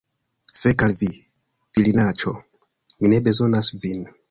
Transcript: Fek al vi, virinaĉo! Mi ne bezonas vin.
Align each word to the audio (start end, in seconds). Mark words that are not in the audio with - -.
Fek 0.61 0.85
al 0.85 0.95
vi, 1.01 1.09
virinaĉo! 1.79 2.35
Mi 2.97 3.15
ne 3.15 3.23
bezonas 3.31 3.73
vin. 3.87 4.05